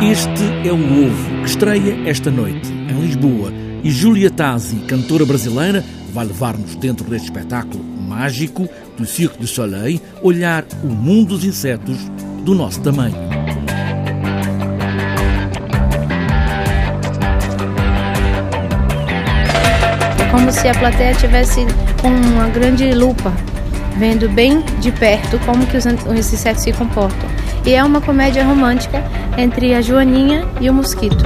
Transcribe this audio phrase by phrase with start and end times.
[0.00, 3.52] Este é o Ovo, que estreia esta noite, em Lisboa.
[3.82, 10.00] E Júlia Tazzi, cantora brasileira, vai levar-nos dentro deste espetáculo mágico do Cirque du Soleil,
[10.22, 11.98] olhar o mundo dos insetos
[12.44, 13.16] do nosso tamanho.
[20.20, 21.66] É como se a plateia tivesse
[22.04, 23.32] uma grande lupa,
[23.98, 25.86] vendo bem de perto como que os
[26.32, 27.28] insetos se comportam.
[27.64, 29.02] E é uma comédia romântica
[29.36, 31.24] entre a Joaninha e o mosquito.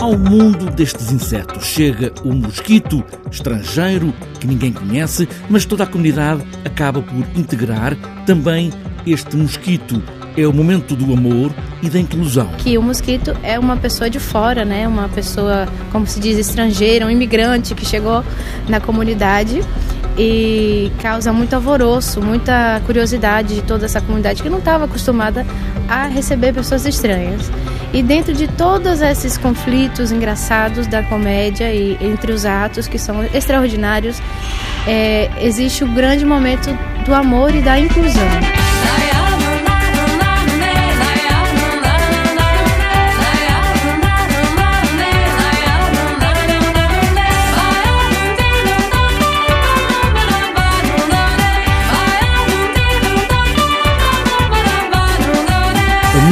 [0.00, 6.44] Ao mundo destes insetos chega o mosquito estrangeiro que ninguém conhece, mas toda a comunidade
[6.62, 7.96] acaba por integrar
[8.26, 8.70] também
[9.06, 10.02] este mosquito.
[10.36, 12.48] É o momento do amor e da inclusão.
[12.58, 14.86] Que o mosquito é uma pessoa de fora, né?
[14.86, 18.22] Uma pessoa, como se diz, estrangeira, um imigrante que chegou
[18.68, 19.62] na comunidade
[20.16, 25.44] e causa muito alvoroço, muita curiosidade de toda essa comunidade que não estava acostumada
[25.88, 27.50] a receber pessoas estranhas.
[27.92, 33.24] E dentro de todos esses conflitos engraçados da comédia e entre os atos que são
[33.32, 34.20] extraordinários,
[34.86, 36.68] é, existe o grande momento
[37.04, 38.63] do amor e da inclusão.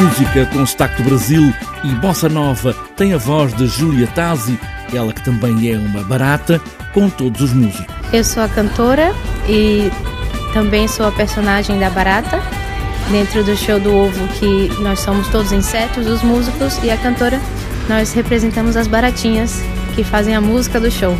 [0.03, 4.58] Música com sotaque Brasil e bossa nova tem a voz de Júlia Tazzi,
[4.92, 6.61] ela que também é uma barata,
[6.92, 7.86] com todos os músicos.
[8.12, 9.14] Eu sou a cantora
[9.48, 9.92] e
[10.53, 12.42] também sou a personagem da barata,
[13.12, 17.41] dentro do show do ovo que nós somos todos insetos, os músicos e a cantora,
[17.89, 19.62] nós representamos as baratinhas
[19.95, 21.17] que fazem a música do show.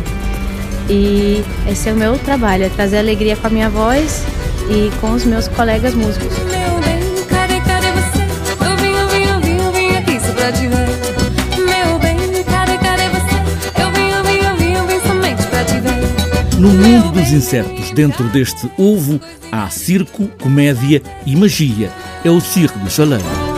[0.89, 4.25] E esse é o meu trabalho, é trazer alegria com a minha voz
[4.69, 6.33] e com os meus colegas músicos.
[16.63, 19.19] No mundo dos insetos, dentro deste ovo,
[19.51, 21.91] há circo, comédia e magia.
[22.23, 23.52] É o Circo do Soleil.